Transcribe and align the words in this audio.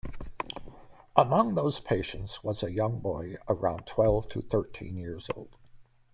Among 1.15 1.53
those 1.53 1.79
patients 1.79 2.43
was 2.43 2.63
a 2.63 2.71
young 2.71 3.01
boy 3.01 3.37
around 3.47 3.85
twelve 3.85 4.29
to 4.29 4.41
thirteen 4.41 4.97
years-old. 4.97 5.55